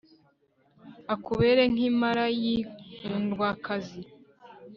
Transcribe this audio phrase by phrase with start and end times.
[1.13, 4.01] akubere nk'impara y'inkundwakazi